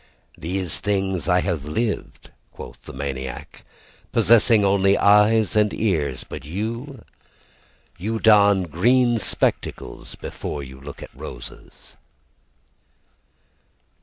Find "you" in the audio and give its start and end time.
6.43-7.05, 7.99-8.17, 10.63-10.81